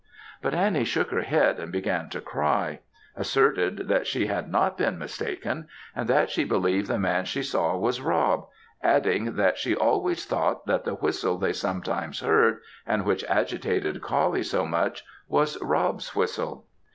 But 0.41 0.55
Annie 0.55 0.83
shook 0.83 1.11
her 1.11 1.21
head, 1.21 1.59
and 1.59 1.71
beginning 1.71 2.09
to 2.09 2.21
cry, 2.21 2.79
asserted 3.15 3.87
that 3.87 4.07
she 4.07 4.25
had 4.25 4.49
not 4.51 4.75
been 4.75 4.97
mistaken, 4.97 5.67
and 5.95 6.09
that 6.09 6.31
she 6.31 6.43
believed 6.43 6.87
the 6.87 6.97
man 6.97 7.23
she 7.25 7.43
saw 7.43 7.77
was 7.77 8.01
Rob, 8.01 8.47
adding, 8.81 9.35
that 9.35 9.59
she 9.59 9.75
always 9.75 10.25
thought 10.25 10.65
that 10.65 10.85
the 10.85 10.95
whistle 10.95 11.37
they 11.37 11.53
sometimes 11.53 12.21
heard, 12.21 12.61
and 12.87 13.05
which 13.05 13.23
agitated 13.29 14.01
Coullie 14.01 14.41
so 14.41 14.65
much, 14.65 15.03
was 15.27 15.61
Rob's 15.61 16.15
whistle. 16.15 16.65